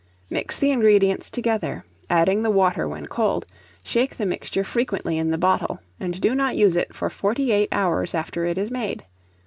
[0.31, 3.45] Mix the ingredients together, adding the water when cold;
[3.83, 8.15] shake the mixture frequently in the bottle, and do not use it for 48 hours
[8.15, 9.05] after it is made.